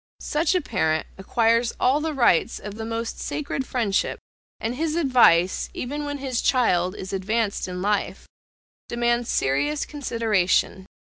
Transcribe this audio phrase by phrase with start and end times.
[0.19, 4.17] Such a parent acquires all the rights of the most sacred friendship,
[4.59, 8.25] and his advice, even when his child is advanced in life,
[8.89, 10.87] demands serious consideration.